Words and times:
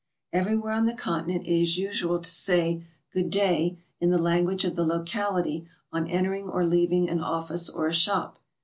Everywhere 0.33 0.73
on 0.73 0.87
the 0.87 0.95
Continent 0.95 1.45
it 1.45 1.53
is 1.61 1.77
usual 1.77 2.19
to 2.21 2.27
say 2.27 2.87
"Good 3.13 3.29
day" 3.29 3.77
in 3.99 4.09
the 4.09 4.17
language 4.17 4.65
of 4.65 4.75
the 4.75 4.83
locality 4.83 5.67
on 5.93 6.09
entering 6.09 6.49
or 6.49 6.65
leaving 6.65 7.07
an 7.07 7.19
ofiflce 7.19 7.69
or 7.75 7.85
a 7.85 7.93
shop. 7.93 8.39